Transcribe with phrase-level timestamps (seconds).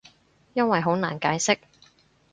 [0.55, 1.59] 因為好難解釋